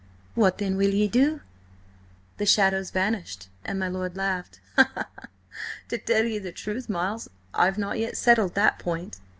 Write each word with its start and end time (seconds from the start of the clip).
"What 0.33 0.57
then 0.57 0.77
will 0.77 0.89
you 0.95 1.07
do?" 1.07 1.41
The 2.37 2.47
shadows 2.47 2.89
vanished, 2.89 3.49
and 3.63 3.77
my 3.77 3.87
lord 3.87 4.17
laughed. 4.17 4.59
"To 5.89 5.97
tell 5.99 6.25
you 6.25 6.39
the 6.39 6.51
truth, 6.51 6.89
Miles, 6.89 7.29
I've 7.53 7.77
not 7.77 7.99
yet 7.99 8.17
settled 8.17 8.55
that 8.55 8.79
point. 8.79 9.19